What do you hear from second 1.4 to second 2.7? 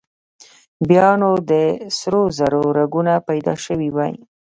د سرو زرو